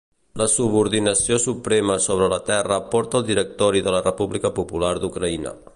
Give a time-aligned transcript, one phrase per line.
[0.41, 5.59] La subordinació suprema sobre la terra porta el Directori de la República Popular d'Ucraïna.